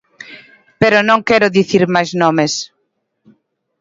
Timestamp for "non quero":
1.09-1.53